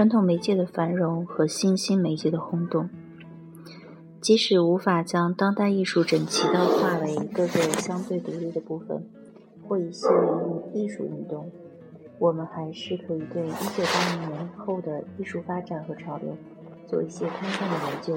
[0.00, 2.88] 传统媒介的繁荣和新兴媒介的轰动，
[4.18, 9.04] 即使无法将当代艺术整齐地划为各个个相对独立的部分，
[9.68, 11.50] 或一系列艺术运动，
[12.18, 16.34] 我们还是可以对1980年后的艺术发展和潮流
[16.86, 18.16] 做一些宽泛的研究。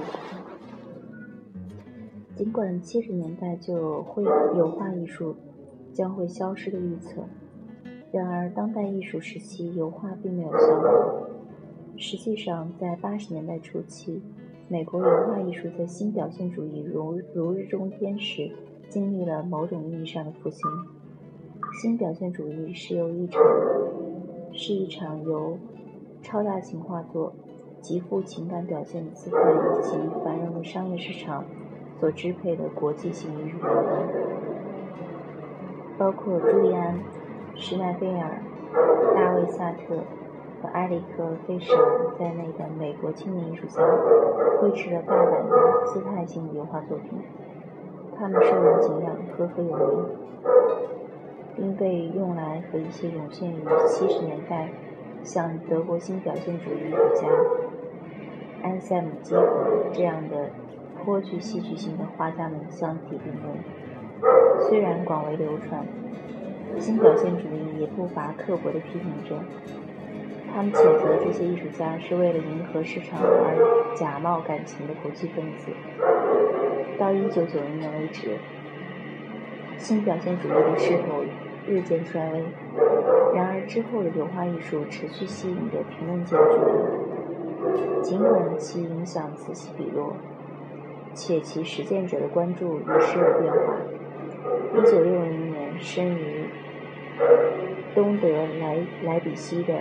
[2.38, 5.36] 尽管70年代就有油画艺术
[5.92, 7.26] 将会消失的预测，
[8.14, 11.33] 然而当代艺术时期油画并没有消亡。
[11.96, 14.22] 实际上，在八十年代初期，
[14.68, 18.52] 美国文化艺术在新表现主义如如日中天时，
[18.90, 20.60] 经历了某种意义上的复兴。
[21.82, 23.42] 新表现主义是由一场
[24.52, 25.58] 是一场由
[26.22, 27.34] 超大型画作、
[27.80, 31.46] 极富情感表现的姿态以及繁荣的商业市场
[32.00, 33.72] 所支配的国际性艺术运动，
[35.98, 36.96] 包括朱利安·
[37.56, 38.42] 施耐贝尔、
[39.16, 40.04] 大卫·萨特。
[40.64, 43.84] 和埃里克·费舍尔在内的美国青年艺术家
[44.62, 47.20] 绘制了大胆的姿态性油画作品，
[48.18, 50.06] 他们受人敬仰，赫赫有名，
[51.58, 54.70] 并被用来和一些涌现于七十年代
[55.22, 57.28] 像德国新表现主义艺术家
[58.64, 59.36] 安塞姆·基
[59.92, 60.50] 这样的
[61.04, 64.62] 颇具戏剧性的画家们相提并论。
[64.62, 65.86] 虽然广为流传，
[66.80, 69.36] 新表现主义也不乏刻薄的批评者。
[70.56, 75.72] 他们谴责这些艺术家是为了迎合市场而假冒感情的投机分子。
[77.00, 78.38] 到一九九零年为止，
[79.78, 81.24] 新表现主义的势头
[81.68, 82.44] 日渐衰微。
[83.34, 86.56] 然而之后的油画艺术持续吸引着评论界的注
[88.00, 90.16] 意，尽管其影响此起彼落，
[91.16, 93.78] 且其实践者的关注也时有变化。
[94.76, 96.46] 一九六零年生于
[97.96, 98.28] 东德
[98.60, 99.74] 莱莱比锡的。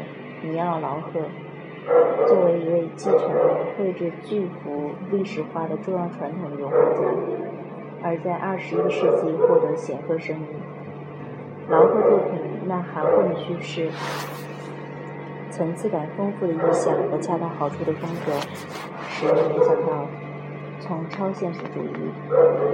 [0.43, 1.21] 尼奥劳赫
[2.27, 7.01] 作为一位继承了绘制巨幅历史画的重要传统的油画家，
[8.03, 10.47] 而在二十一世纪获得显赫声誉。
[11.69, 13.89] 劳赫作品那含混的叙事、
[15.51, 18.33] 层次感丰富的意象和恰到好处的风格，
[19.09, 20.07] 使人联想到
[20.80, 22.11] 从超现实主义、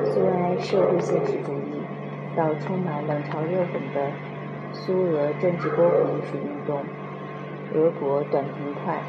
[0.05, 1.83] 苏维埃社会现实主义
[2.35, 4.11] 到充满冷嘲热讽的
[4.73, 6.83] 苏俄政治波普艺术运动。
[7.75, 9.03] 俄国短平快，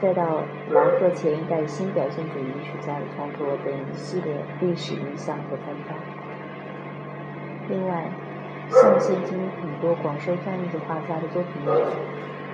[0.00, 5.94] 再到劳赫前一代新表现主义艺术家的创作等一系列历史影响和参照。
[7.68, 8.04] 另外，
[8.70, 11.62] 像现今很多广受赞誉的画家的作品，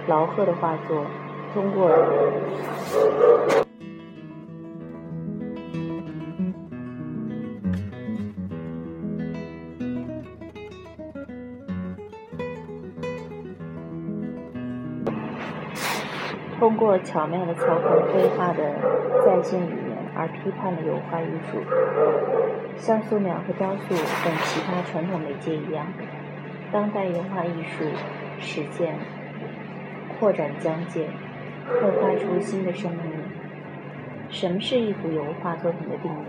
[0.06, 1.04] 劳赫的画作
[1.52, 1.90] 通过。
[16.64, 18.74] 通过巧妙的操控绘画的
[19.22, 21.58] 在线语言而批判了油画艺术，
[22.78, 25.86] 像素描和雕塑等其他传统媒介一样，
[26.72, 27.84] 当代油画艺术
[28.40, 28.96] 实践
[30.18, 31.06] 扩展疆界，
[31.68, 33.24] 迸发出新的生命力。
[34.30, 36.24] 什么是一幅油画作品的定义？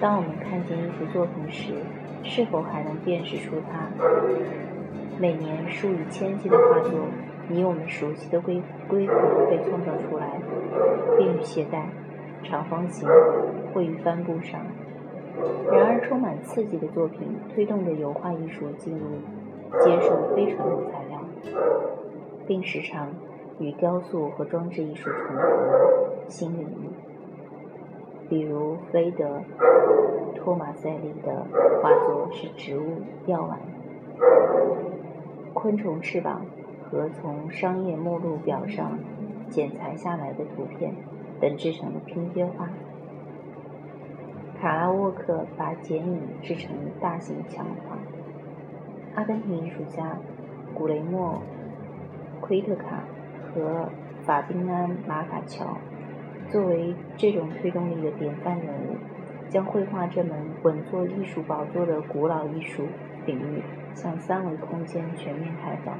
[0.00, 1.74] 当我们看见一幅作品时，
[2.24, 3.86] 是否还能辨识出它？
[5.16, 7.06] 每年数以千计的画作。
[7.50, 9.14] 以我们熟悉的规规格
[9.50, 10.40] 被创造出来，
[11.18, 11.88] 便于携带，
[12.42, 13.08] 长方形，
[13.72, 14.60] 绘于帆布上。
[15.70, 17.20] 然而，充满刺激的作品
[17.52, 19.06] 推动着油画艺术进入
[19.80, 21.20] 接受非传统材料，
[22.46, 23.08] 并时常
[23.58, 26.88] 与雕塑和装置艺术重合新领域。
[28.28, 29.24] 比如，菲德·
[30.34, 31.46] 托马塞利的
[31.82, 33.58] 画作是植物、药丸、
[35.52, 36.40] 昆虫翅膀。
[36.94, 39.00] 和从商业目录表上
[39.50, 40.94] 剪裁下来的图片
[41.40, 42.68] 等制成的拼贴画。
[44.60, 47.98] 卡拉沃克把剪影制成大型墙画。
[49.16, 50.16] 阿根廷艺术家
[50.72, 51.42] 古雷莫·
[52.40, 53.02] 奎特卡
[53.42, 53.90] 和
[54.22, 55.76] 法宾安·马卡乔
[56.48, 58.96] 作为这种推动力的典范人物，
[59.48, 60.32] 将绘画这门
[60.62, 62.84] 稳坐艺术宝座的古老艺术
[63.26, 63.62] 领域
[63.96, 65.96] 向三维空间全面开放。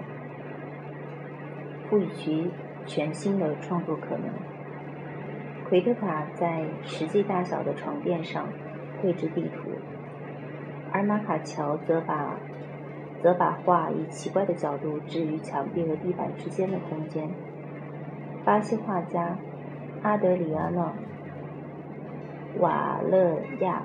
[1.89, 2.51] 赋予其
[2.87, 4.31] 全新的创作可能。
[5.69, 8.49] 奎特卡在实际大小的床垫上
[9.01, 9.71] 绘制地图，
[10.93, 12.39] 而马卡乔则把
[13.23, 17.31] 则把画以奇怪的角度置于墙壁和地板之间的空间。
[18.45, 19.39] 巴西画家
[20.03, 20.93] 阿德里亚诺·
[22.61, 23.83] 瓦勒亚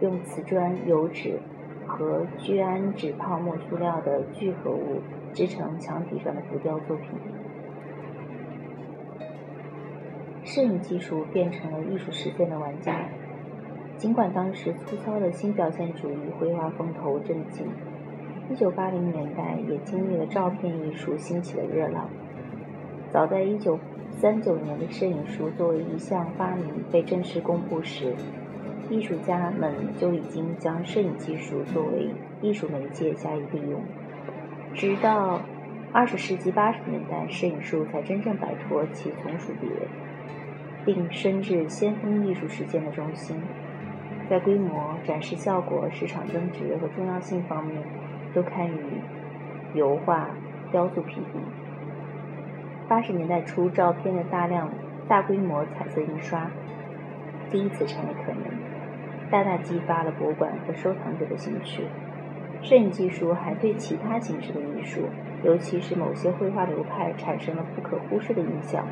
[0.00, 1.38] 用瓷砖、油纸
[1.86, 5.00] 和聚氨酯泡沫塑料的聚合物。
[5.34, 7.08] 织成墙体上的浮雕作品。
[10.44, 13.04] 摄影技术变成了艺术实践的玩家。
[13.96, 17.66] 尽管当时粗糙的新表现主义绘画风头正劲
[18.56, 22.08] ，1980年代也经历了照片艺术兴起的热浪。
[23.10, 28.14] 早在1939年的摄影术作为一项发明被正式公布时，
[28.88, 32.08] 艺术家们就已经将摄影技术作为
[32.40, 33.82] 艺术媒介加以利用。
[34.74, 35.40] 直到
[35.92, 39.88] 20世纪80年代，摄影术才真正摆脱其从属地位，
[40.84, 43.36] 并升至先锋艺术实践的中心。
[44.28, 47.82] 在规模、展示效果、市场增值和重要性方面，
[48.32, 48.78] 都堪与
[49.74, 50.28] 油画、
[50.70, 51.38] 雕塑匹敌。
[52.88, 54.70] 八十年代初，照片的大量、
[55.08, 56.48] 大规模彩色印刷
[57.50, 58.44] 第一次成为可能，
[59.30, 61.82] 大大激发了博物馆和收藏者的兴趣。
[62.62, 65.02] 摄影技术还对其他形式的艺术，
[65.44, 68.86] 尤其是某些绘画流派，产生了不可忽视的影响。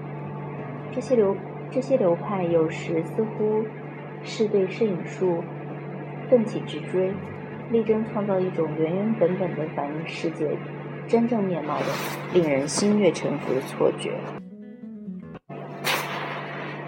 [0.93, 1.37] 这些流
[1.71, 3.65] 这些流派有时似乎。
[4.25, 5.45] 是对摄影术
[6.29, 7.13] 奋起直追，
[7.71, 10.51] 力争创造一种原原本本的反映世界
[11.07, 11.87] 真正面貌的、
[12.35, 14.19] 令人心悦诚服的错觉。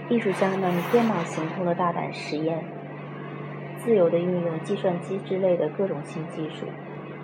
[0.08, 2.64] 艺术家们天马行空的大胆实验，
[3.82, 6.66] 自由地运用计算机之类的各种新技术，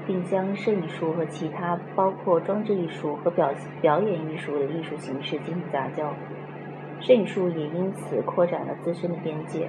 [0.07, 6.13] 并将摄影术和其他包括装置艺术和表表演艺术的艺术形式进行杂交。
[7.01, 9.69] 摄影术也因此扩展了自身的边界。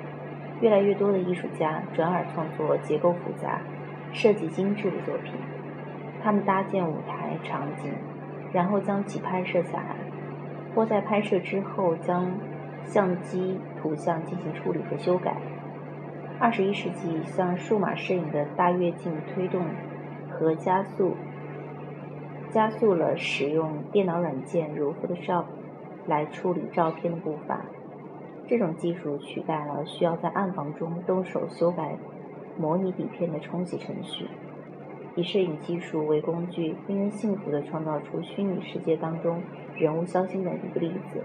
[0.59, 3.61] 越来越多的艺术家转而创作结构复杂、
[4.11, 5.33] 设计精致的作品。
[6.23, 7.91] 他们搭建舞台场景，
[8.51, 9.95] 然后将其拍摄下来，
[10.73, 12.31] 或在拍摄之后将
[12.85, 15.37] 相机图像进行处理和修改。
[16.39, 19.65] 二十一世纪向数码摄影的大跃进推动
[20.29, 21.15] 和加速，
[22.51, 25.45] 加速了使用电脑软件如 Photoshop
[26.05, 27.61] 来处理照片的步伐。
[28.47, 31.97] 这种技术取代了需要在暗房中动手修改
[32.55, 34.27] 模拟底片的冲洗程序。
[35.15, 39.41] 以摄影技术为工具，令人幸福地创造出虚拟世界当中
[39.75, 41.23] 人物肖像的一个例子，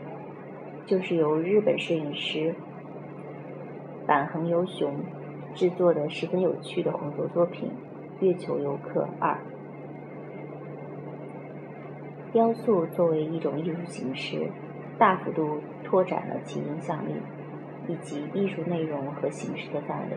[0.86, 2.54] 就是由日本摄影师
[4.12, 4.94] 板横由雄
[5.54, 7.70] 制作的十分有趣的红作作品
[8.22, 9.32] 《月球游客二》。
[12.30, 14.50] 雕塑作为一种艺术形式，
[14.98, 15.62] 大幅度。
[15.82, 17.12] 拓展了其影响力
[17.88, 20.16] 以及艺术内容和形式的范围。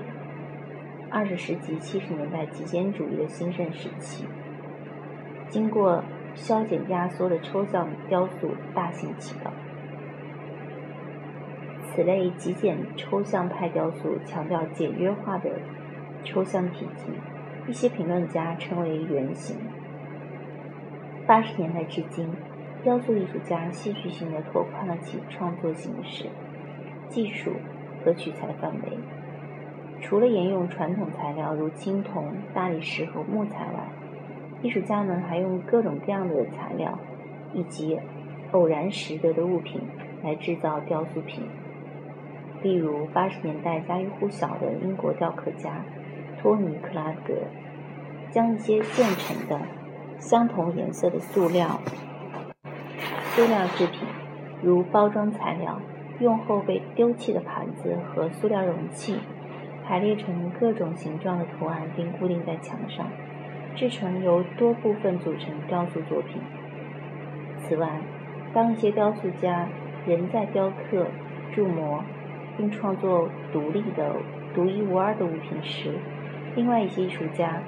[1.10, 4.26] 二十世纪七十年代极简主义的兴盛时期，
[5.48, 6.04] 经过
[6.34, 9.52] 削减压缩的抽象雕塑大行其道。
[11.96, 15.50] 此类极简抽象派雕塑强调简约化的
[16.26, 17.06] 抽象体积，
[17.68, 19.56] 一些评论家称为原型。
[21.26, 22.30] 八十年代至今。
[22.84, 26.26] 雕塑艺术家戏剧性地拓宽了其创作形式、
[27.10, 27.54] 技术
[28.04, 28.98] 和取材范围。
[30.02, 33.90] 除了沿用传统材料如青铜、大理石和木材外，
[34.62, 37.00] 艺术家们还用各种各样的材料
[37.56, 38.00] 以及
[38.52, 39.82] 偶然拾得的物品
[40.24, 41.42] 来制造雕塑品。
[42.66, 45.86] 例如，八十年代家喻户晓的英国雕刻家
[46.42, 47.36] 托尼·克拉格，
[48.32, 49.62] 将一些现成的
[50.18, 51.80] 相同颜色的塑料。
[53.36, 54.08] 塑料制品，
[54.64, 55.80] 如包装材料、
[56.20, 59.20] 用后被丢弃的盘子和塑料容器，
[59.86, 63.06] 排列成各种形状的图案，并固定在墙上，
[63.76, 66.42] 制成由多部分组成雕塑作品。
[67.60, 68.02] 此外，
[68.56, 69.68] 当一些雕塑家
[70.08, 71.06] 仍在雕刻、
[71.54, 72.04] 铸模，
[72.58, 74.16] 并创作独立的、
[74.54, 75.92] 独一无二的物品时，
[76.56, 77.62] 另外一些艺术家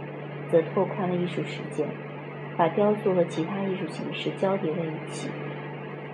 [0.50, 1.88] 则拓宽了艺术实践，
[2.58, 5.30] 把雕塑和其他艺术形式交叠在一起。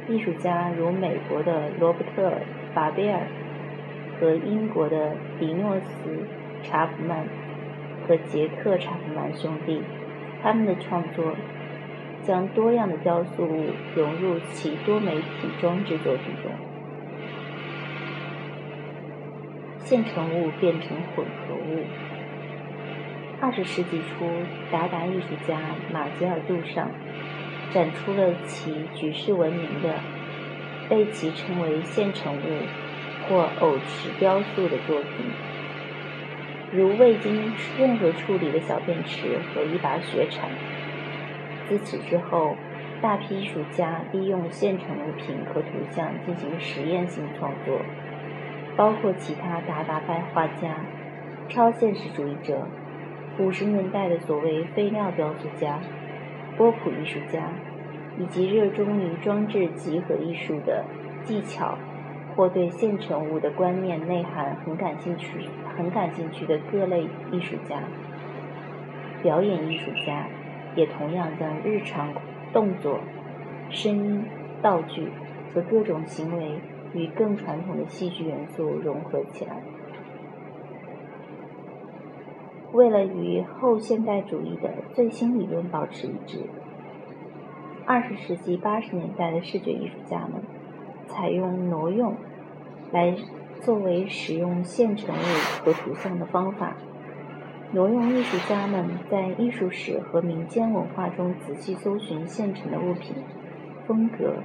[0.10, 2.30] 艺术家如美国的罗伯特·
[2.74, 3.22] 法贝尔
[4.20, 6.10] 和英国的迪诺斯·
[6.62, 7.26] 查普曼
[8.08, 9.82] 和杰克·查普曼兄弟，
[10.42, 11.36] 他们的创作
[12.22, 16.52] 将多样的雕塑物融入其多媒体装置作品中，
[19.84, 21.84] 现成物变成混合物。
[23.40, 24.26] 二十世纪初，
[24.72, 25.60] 达达艺术家
[25.92, 26.90] 马吉尔·杜尚。
[27.74, 29.96] 展出了其举世闻名的、
[30.88, 32.40] 被其称为现成物
[33.28, 35.10] 或偶池雕塑的作品，
[36.72, 40.52] 如未经任何处理的小便池和一把雪铲。
[41.68, 42.56] 自此之后，
[43.02, 47.82] 大批艺术家利用现成物品和图像进行实验性创作，
[48.76, 50.76] 包括其他达达派画家、
[51.50, 52.68] 超现实主义者、
[53.40, 55.80] 五十年代的所谓废料雕塑家。
[56.56, 57.50] 波普艺术家，
[58.20, 60.86] 以及热衷于装置集合艺术的
[61.24, 61.76] 技巧
[62.36, 67.80] 或对现成物的观念内涵很感兴趣、很感兴趣的各类艺术家。
[69.24, 70.28] 表演艺术家
[70.76, 72.14] 也同样将日常
[72.54, 73.00] 动作、
[73.72, 74.24] 声音、
[74.62, 75.12] 道具
[75.52, 76.60] 和各种行为
[76.94, 79.62] 与更传统的戏剧元素融合起来。
[82.72, 86.40] 为了与后现代主义的最新理论保持一致，
[87.86, 90.42] 二十世纪八十年代的视觉艺术家们
[91.08, 92.16] 采用挪用
[92.92, 93.16] 来
[93.62, 96.76] 作为使用现成物和图像的方法。
[97.74, 103.16] 挪用艺术家们在艺术史和民间文化中仔细搜寻现成的物品、
[103.88, 104.36] 风格、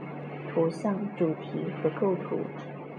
[0.59, 2.41] 图像、主题和构图，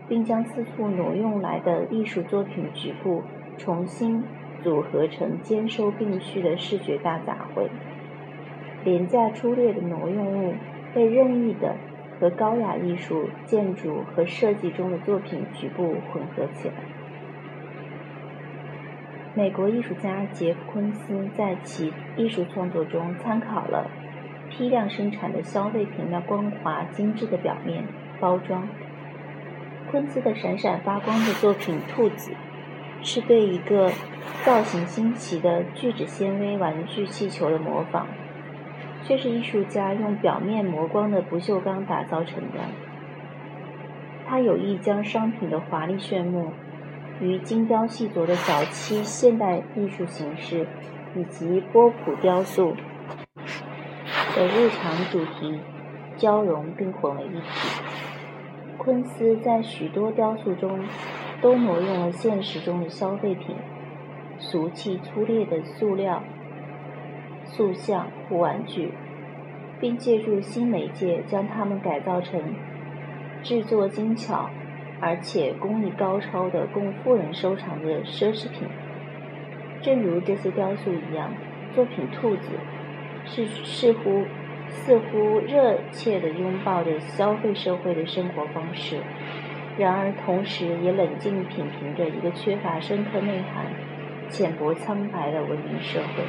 [0.07, 3.21] 并将四处挪用来的艺术作品局部
[3.57, 4.23] 重新。
[4.61, 7.69] 组合成兼收并蓄的视觉大杂烩，
[8.83, 10.53] 廉价粗劣的挪用物
[10.93, 11.77] 被任意的
[12.19, 16.73] 和高雅艺术、建筑和设计中的作品局部混合起来。
[19.33, 23.89] 美国艺术家杰夫·昆斯在其艺术创作中参考了
[24.49, 27.83] 批量生产的消费品那光滑精致的表面
[28.19, 28.67] 包装。
[29.89, 32.31] 昆斯的闪闪发光的作品《兔子》。
[33.01, 33.93] 是对一个
[34.43, 38.07] 造型新奇的聚酯纤维玩具气球的模仿，
[39.05, 42.59] 却是艺术家用表面磨光的不锈钢打造成的。
[44.27, 46.51] 他有意将商品的华丽炫目
[47.21, 50.67] 与精雕细琢的早期现代艺术形式
[51.15, 52.75] 以及波普雕塑
[54.35, 55.59] 的日常主题
[56.17, 57.41] 交融并混为一体。
[58.77, 60.79] 昆斯在许多雕塑中。
[61.41, 63.55] 都挪用了现实中的消费品，
[64.39, 66.21] 俗气粗劣的塑料、
[67.45, 68.91] 塑像或玩具，
[69.79, 72.41] 并借助新媒介将它们改造成
[73.41, 74.49] 制作精巧
[74.99, 78.67] 而且工艺高超的供富人收藏的奢侈品。
[79.81, 81.33] 正如这些雕塑一样，
[81.73, 82.41] 作品《兔子》
[83.33, 84.25] 是似乎
[84.67, 88.97] 似乎热切地拥抱着消费社会的生活方式。
[89.77, 93.65] 然而，同时也冷静品评着一个缺乏深刻内涵、
[94.29, 96.23] 浅薄苍白的文明社会。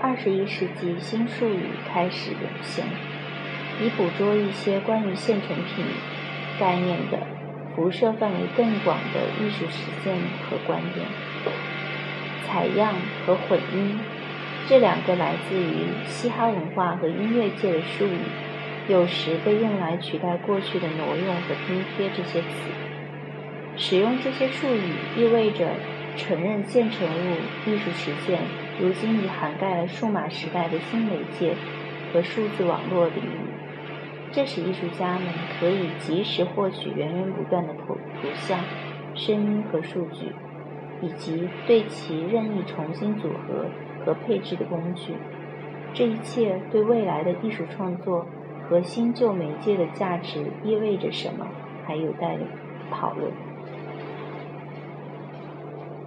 [0.00, 2.84] 二十一世纪新术语开始涌现，
[3.80, 5.84] 以捕捉一些关于现成品
[6.58, 7.18] 概念的
[7.74, 10.16] 辐射范围更广的艺术实践
[10.50, 11.06] 和观点。
[12.44, 13.98] 采样和混音
[14.68, 18.18] 这两个来自于嘻哈文化和音乐界的术语。
[18.88, 22.46] 有时被用来取代过去的挪用和拼贴这些词。
[23.76, 25.72] 使用这些术语意味着
[26.16, 27.36] 承认现成物
[27.68, 28.40] 艺术实践
[28.80, 31.54] 如今已涵盖了数码时代的新媒介
[32.12, 33.56] 和数字网络领域。
[34.32, 35.22] 这使艺术家们
[35.58, 38.60] 可以及时获取源源不断的图图像、
[39.14, 40.32] 声音和数据，
[41.02, 43.66] 以及对其任意重新组合
[44.04, 45.14] 和配置的工具。
[45.94, 48.26] 这一切对未来的艺术创作。
[48.68, 51.46] 和新旧媒介的价值意味着什么，
[51.86, 52.36] 还有待
[52.90, 53.30] 讨论。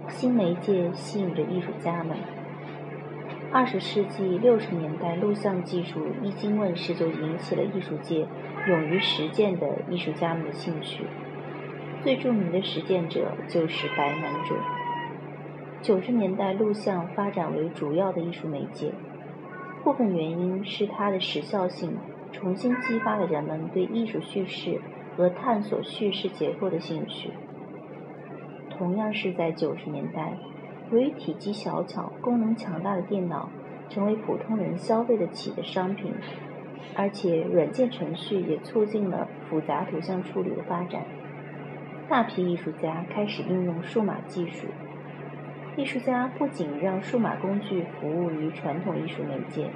[0.09, 2.17] 新媒介吸引着艺术家们。
[3.53, 8.27] 二十世纪六十年代，录像技术一经问世，就引起了艺术界
[8.67, 11.05] 勇于实践的艺术家们的兴趣。
[12.03, 14.59] 最著名的实践者就是白南准。
[15.81, 18.91] 九十年代，录像发展为主要的艺术媒介，
[19.83, 21.97] 部分原因是它的时效性。
[22.31, 24.79] 重新激发了人们对艺术叙事
[25.17, 27.31] 和探索叙事结构的兴趣。
[28.69, 30.37] 同样是在九十年代，
[30.91, 33.49] 由于体积小巧、功能强大的电脑
[33.89, 36.13] 成为普通人消费得起的商品，
[36.95, 41.03] 而且软件程序也促进了复杂图像处理的发展，
[42.07, 44.67] 大批艺术家开始应用数码技术。
[45.79, 49.69] 艺术家不仅让数码工具服务于传统艺术媒介。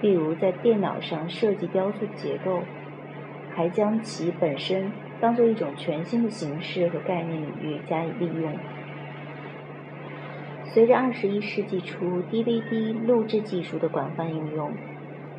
[0.00, 2.62] 例如，在电脑上设计雕塑结构，
[3.54, 8.56] 还将其本身当做一种全新的形式和概念领域加以利用。
[10.64, 14.72] 随着二十一世纪初 DVD 录制技术的广泛应用，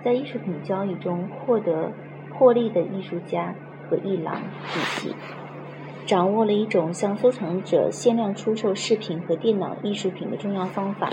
[0.03, 1.91] 在艺术品交易中获得
[2.31, 3.55] 获利的艺术家
[3.89, 5.15] 和艺廊体系，
[6.05, 11.09] 掌握了一种向收藏者限量出售视频和电脑艺术品的重要方法。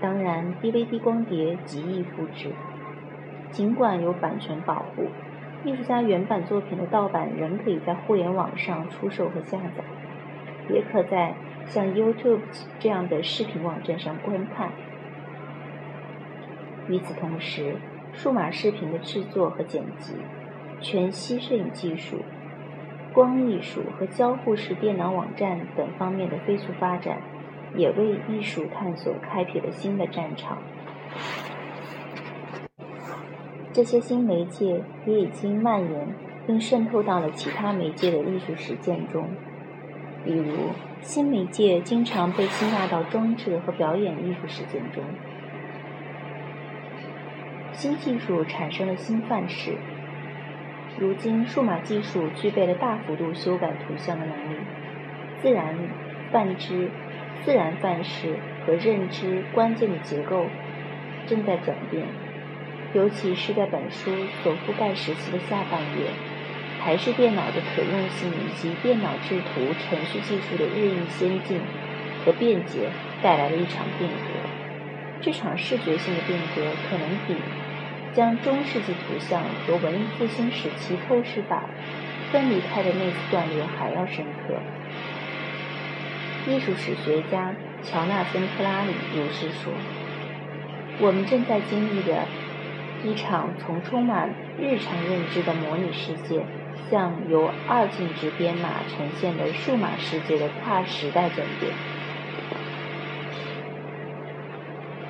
[0.00, 2.52] 当然，DVD 光碟极易复制。
[3.50, 5.06] 尽管有版权保护，
[5.64, 9.82] 艺术家原版作品的盗版仍可以在互联网上出售和下载，
[10.72, 11.34] 也可在
[11.66, 12.40] 像 YouTube
[12.78, 14.70] 这样的视频网站上观看。
[16.88, 17.76] 与此同时，
[18.12, 20.12] 数码视频的制作和剪辑
[20.82, 22.18] 全息摄影技术、
[23.18, 27.20] 光艺术和交互式电脑网站等方面的飞速发展，
[27.74, 30.58] 也为艺术探索开辟了新的战场。
[33.72, 36.14] 这些新媒介也已经蔓延
[36.46, 39.28] 并渗透到了其他媒介的艺术实践中，
[40.24, 40.54] 比如
[41.00, 45.02] 新媒介经常被吸纳到装置和表演艺术实践中。
[47.72, 49.72] 新技术产生了新范式。
[51.00, 54.56] 如今，数码技术具备了大幅度修改图像的能力，
[55.40, 55.76] 自然
[56.32, 56.90] 范知、
[57.44, 58.34] 自然范式
[58.66, 60.46] 和认知关键的结构
[61.28, 62.04] 正在转变。
[62.94, 64.10] 尤其是在本书
[64.42, 66.10] 所覆盖时期的下半叶，
[66.82, 71.60] 台式电脑的可用性以及电脑制图程序技术的日益先进
[72.24, 72.88] 和便捷，
[73.22, 74.48] 带来了一场变革。
[75.20, 77.36] 这场视觉性的变革可能比。
[78.18, 81.62] 将中世纪图像和文艺复兴时期透视法
[82.32, 84.56] 分离开的那次断裂还要深刻。
[86.50, 89.72] 艺术史学家乔纳森·克拉里如是说
[90.98, 92.24] ：“我们正在经历着
[93.04, 96.44] 一场从充满日常认知的模拟世界，
[96.90, 101.72] 向由二进制编码呈现的数码世界的跨时代转变。”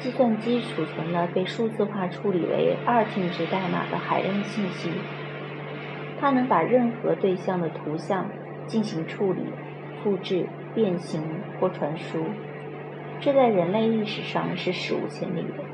[0.00, 4.90] 计算机储存了被数字化处理为二进制代码的海量信息，
[6.20, 8.26] 它能把任何对象的图像
[8.66, 9.40] 进行处理、
[10.02, 11.20] 复制、变形
[11.58, 12.26] 或传输。
[13.20, 15.64] 这在人类历史上是史无前例的。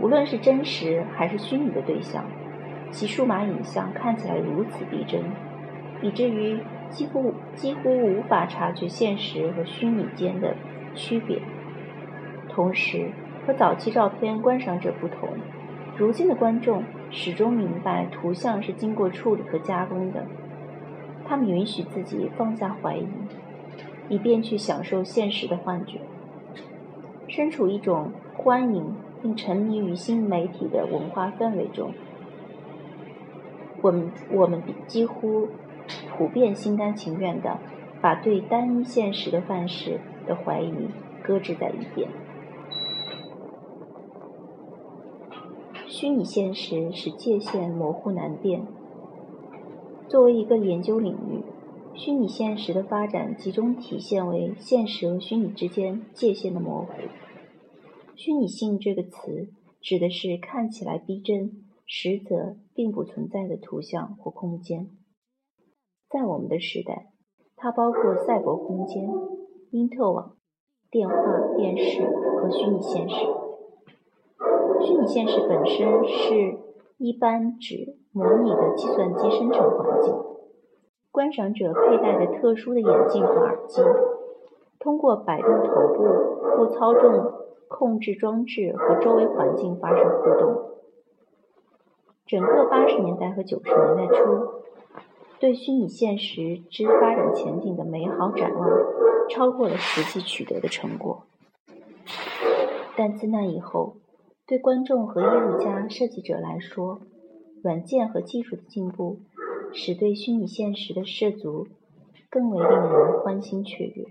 [0.00, 2.24] 无论是真实还是虚拟的对象，
[2.90, 5.22] 其数码影像看起来如此逼真，
[6.00, 10.56] 以至于几乎几乎无法察觉现实和虚拟间的
[10.94, 11.38] 区别。
[12.48, 13.10] 同时，
[13.46, 15.28] 和早期照片观赏者不同，
[15.96, 20.24] 如今的观众始终明白图像是经过处理和加工的。
[21.24, 23.06] 他们允许自己放下怀疑，
[24.08, 26.00] 以便去享受现实的幻觉。
[27.28, 31.92] 身处一种欢迎并沉迷于新媒体的文化氛围中，
[33.80, 35.48] 我们我们几乎
[36.16, 37.58] 普遍心甘情愿地
[38.00, 40.72] 把对单一现实的范式的怀疑
[41.22, 42.08] 搁置在一边。
[46.02, 48.66] 虚拟现实使界限模糊难辨。
[50.08, 51.44] 作为一个研究领域，
[51.94, 56.88] 虚拟现实的发展集中体现为现实和虚拟之间界限的模糊。
[58.16, 64.90] 虚拟性这个词指的是看起来逼真，实则并不存在的图像或空间。
[66.10, 67.12] 在我们的时代，
[67.54, 69.08] 它包括赛博空间、
[69.70, 70.34] 因特网、
[70.90, 71.14] 电话、
[71.56, 72.04] 电视
[72.40, 73.41] 和虚拟现实。
[74.84, 76.58] 虚拟现实本身是
[76.98, 80.12] 一般指模拟的计算机生成环境，
[81.12, 83.80] 观赏者佩戴着特殊的眼镜和耳机，
[84.80, 86.04] 通过摆动头部
[86.56, 87.32] 或操纵
[87.68, 90.70] 控制装置和周围环境发生互动。
[92.26, 94.24] 整个八十年代和九十年代初，
[95.38, 98.68] 对虚拟现实之发展前景的美好展望
[99.28, 101.24] 超过了实际取得的成果，
[102.96, 103.96] 但自那以后。
[104.52, 107.00] 对观众和艺术家、设计者来说，
[107.62, 109.20] 软件和技术的进步
[109.72, 111.68] 使对虚拟现实的涉足
[112.28, 114.04] 更为令人欢欣雀跃。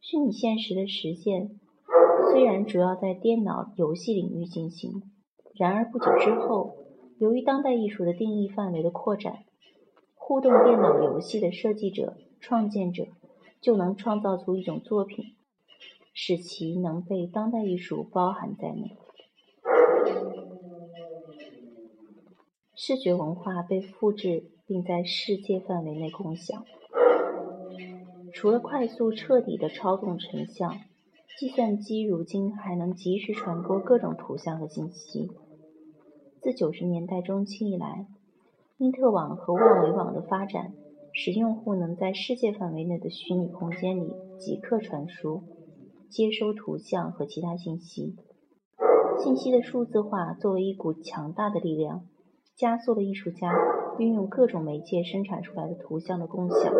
[0.00, 1.60] 虚拟现实的实现
[2.30, 5.02] 虽然主要在电脑游戏领域进行，
[5.56, 6.78] 然而不久之后，
[7.18, 9.40] 由于当代艺术的定义范围的扩展，
[10.14, 13.08] 互动电脑游戏的设计者、创建者
[13.60, 15.34] 就能创造出一种作品。
[16.14, 18.98] 使其能被当代艺术包含在内。
[22.84, 26.64] 视觉文化被复制并在世界范围内共享。
[28.32, 30.80] 除了快速彻底的操纵成像，
[31.38, 35.30] 计算机如今还能及时传播各种图像和信息。
[36.40, 38.08] 自九十年代中期以来，
[38.78, 40.72] 因特网和万维网的发展，
[41.12, 45.44] 使用户能在世界范围内的虚拟空间里即刻传输。
[46.10, 48.16] 接收图像和其他信息，
[49.22, 52.08] 信息的数字化作为一股强大的力量，
[52.56, 53.52] 加速了艺术家
[53.98, 56.72] 运用各种媒介生产出来的图像的共享，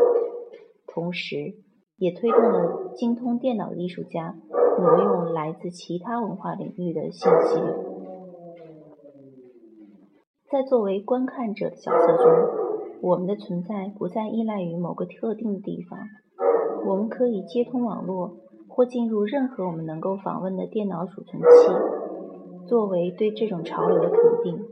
[0.87, 1.55] 同时
[1.97, 4.37] 也推动了精通电脑的艺术家
[4.79, 7.75] 挪用来自其他文化领域的信息流。
[10.51, 12.27] 在作为观看者的角色中，
[13.01, 15.99] 我们的存在不再依赖于某个特定的地方，
[16.87, 18.39] 我们可以接通网络。
[18.75, 24.65] 或进入任何我们能够访问的电脑储存器，作为对这种潮流的肯定。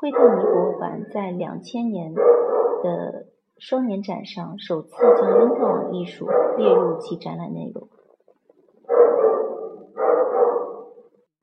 [0.00, 3.26] 惠特尼博物馆在两千年的
[3.58, 7.86] 双年展上首次将因特网艺术列入其展览内容。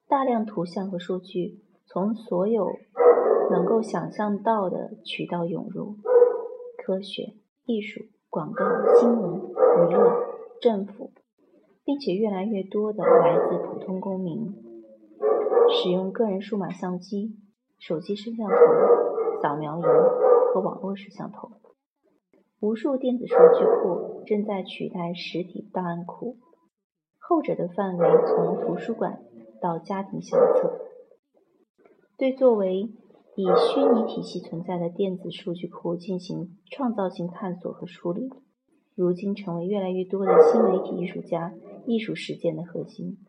[0.08, 2.66] 大量图像和数据从所有
[3.52, 5.98] 能够想象到的渠道涌入，
[6.84, 8.66] 科学、艺术、广告、
[8.96, 10.12] 新闻、娱乐、
[10.60, 11.12] 政府，
[11.86, 14.52] 并且越来越多的来自普通公民，
[15.70, 17.36] 使用个人数码相机、
[17.78, 18.56] 手机摄像头、
[19.42, 21.52] 扫描仪和网络摄像头。
[22.60, 26.38] 无数电子数据库正在取代实体档案库，
[27.20, 29.22] 后者的范围从图书馆
[29.62, 30.82] 到家庭相册。
[32.18, 32.90] 对作为
[33.36, 38.28] 以虚拟体系存在的电子数据库进行创造性探索和梳理，
[38.96, 41.54] 如今成为越来越多的新媒体艺术家
[41.86, 43.20] 艺术实践的核心。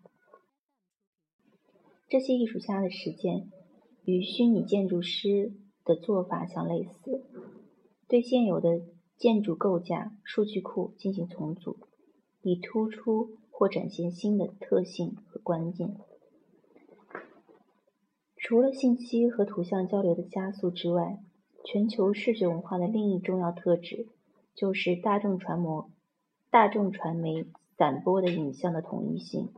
[2.08, 3.50] 这些艺术家的实践
[4.08, 5.52] 与虚拟建筑师
[5.84, 7.26] 的做法相类似，
[8.08, 8.80] 对现有的
[9.18, 11.76] 建筑构架数据库进行重组，
[12.40, 15.94] 以突出或展现新的特性和关键。
[18.38, 21.18] 除了信息和图像交流的加速之外，
[21.62, 24.06] 全球视觉文化的另一重要特质
[24.54, 25.90] 就是大众传播、
[26.48, 29.50] 大众传媒散播的影像的统一性。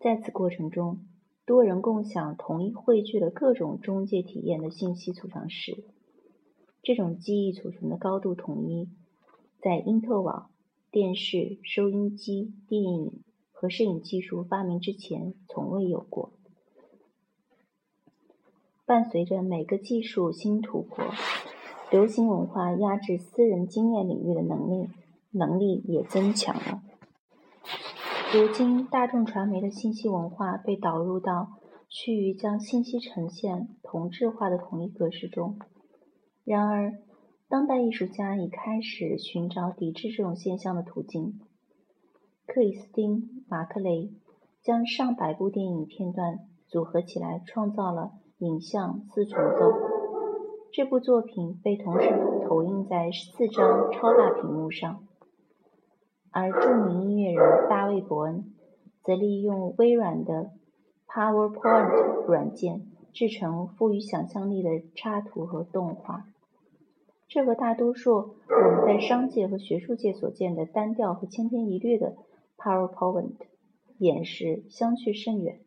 [0.00, 1.05] 在此过程中，
[1.46, 5.84] 多人共享同一汇聚了各种中介体验的信息储藏室。
[6.82, 8.88] 这种记忆储存的高度统一，
[9.60, 10.50] 在因特网、
[10.90, 13.12] 电视、收音机、电影
[13.52, 16.32] 和摄影技术发明之前从未有过。
[18.84, 21.04] 伴随着每个技术新突破，
[21.92, 24.88] 流行文化压制私人经验领域的能力
[25.30, 26.82] 能力也增强了。
[28.34, 31.52] 如今，大众传媒的信息文化被导入到
[31.88, 35.58] 趋于将信息呈现同质化的统一格式中。
[36.44, 36.94] 然而，
[37.48, 41.40] 当代艺术家已开始寻找抵制这种现象的途径。
[42.46, 44.10] 克里斯汀·马克雷
[44.60, 48.12] 将上百部电影片段组合起来，创造了。
[48.38, 49.72] 影像四重奏
[50.70, 52.06] 这部作品被同时
[52.46, 55.06] 投映在四张超大屏幕上，
[56.30, 58.52] 而著名音乐人大卫·伯恩
[59.02, 60.50] 则利用微软的
[61.06, 66.26] PowerPoint 软件制成富于想象力的插图和动画。
[67.28, 72.16] 这和大多数我们在商界和学术界所见的单调和千篇一律的
[72.56, 73.32] PowerPoint
[73.98, 75.60] 演示相去甚远。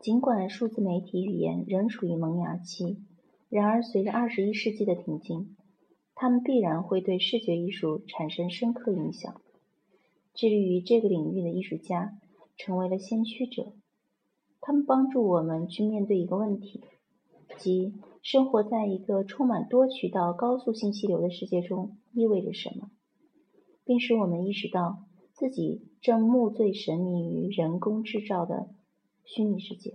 [0.00, 2.98] 尽管数字媒体语言仍处于萌芽期，
[3.48, 5.56] 然而随着二十一世纪的挺进，
[6.20, 9.40] 他们必然会对视觉艺术产生深刻影响。
[10.34, 12.18] 致力于这个领域的艺术家
[12.56, 13.72] 成为了先驱者，
[14.60, 16.82] 他们帮助我们去面对一个问题，
[17.58, 22.90] 即生活在一个充满多渠道、高速信息流的世界中意味着什么，
[23.84, 28.68] 并使我们意识到自己正目醉神迷于人工制造的。
[29.24, 29.94] 虚拟世界。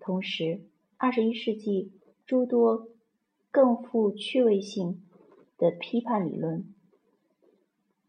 [0.00, 0.62] 同时，
[0.96, 1.92] 二十一世纪
[2.26, 2.88] 诸多
[3.50, 5.02] 更富趣味性
[5.58, 6.72] 的批判理论，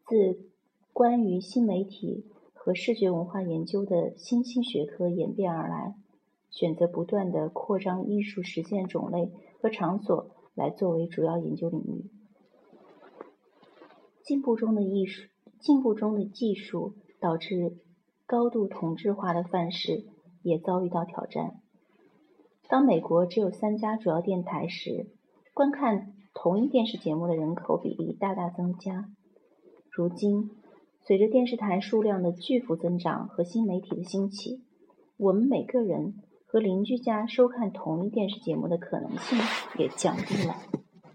[0.05, 0.49] 自
[0.93, 5.95] 关于新媒体和视觉文化研究的新兴学科演变而来，
[6.49, 12.09] 选择不断的扩张艺术实践种类和场所来作为主要研究领域。
[14.23, 15.27] 进步中的艺术，
[15.59, 17.77] 进步中的技术导致。
[18.27, 20.05] 高度同质化的范式
[20.41, 21.59] 也遭遇到挑战。
[22.69, 25.07] 当美国只有三家主要电台时，
[25.61, 29.11] 观看同一电视节目的人口比例大大增加。
[29.91, 30.49] 如今，
[31.05, 34.63] 随着电视台数量的巨幅增长和新媒体的兴起，
[35.17, 36.15] 我们每个人
[36.47, 39.37] 和邻居家收看同一电视节目的可能性
[39.77, 40.55] 也降低了。